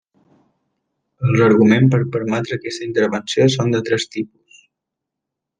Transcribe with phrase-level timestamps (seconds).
[1.27, 4.65] Els arguments per permetre aquesta intervenció són de tres tipus.